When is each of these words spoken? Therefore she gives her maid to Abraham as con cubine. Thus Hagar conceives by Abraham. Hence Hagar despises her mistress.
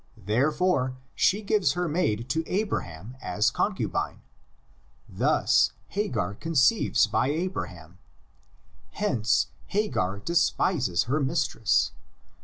Therefore 0.17 0.97
she 1.13 1.43
gives 1.43 1.73
her 1.73 1.87
maid 1.87 2.27
to 2.31 2.43
Abraham 2.47 3.15
as 3.21 3.51
con 3.51 3.75
cubine. 3.75 4.21
Thus 5.07 5.73
Hagar 5.89 6.33
conceives 6.33 7.05
by 7.05 7.27
Abraham. 7.27 7.99
Hence 8.93 9.49
Hagar 9.67 10.17
despises 10.17 11.03
her 11.03 11.19
mistress. 11.19 11.91